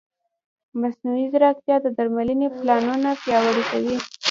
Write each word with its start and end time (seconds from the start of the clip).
مصنوعي 0.81 1.25
ځیرکتیا 1.31 1.75
د 1.81 1.87
درملنې 1.97 2.47
پلانونه 2.57 3.09
پیاوړي 3.23 3.63
کوي. 3.71 3.97